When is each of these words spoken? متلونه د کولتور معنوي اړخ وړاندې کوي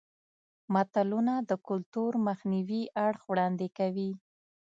متلونه 0.73 1.33
د 1.49 1.51
کولتور 1.67 2.11
معنوي 2.25 2.83
اړخ 3.05 3.21
وړاندې 3.31 3.67
کوي 3.77 4.11